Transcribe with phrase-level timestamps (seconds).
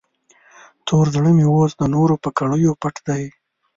[0.87, 3.23] تور زړه مې اوس د نور په کړیو پټ دی.